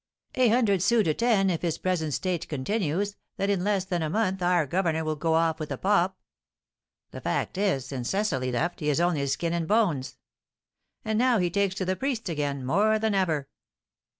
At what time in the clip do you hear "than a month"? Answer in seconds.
3.85-4.41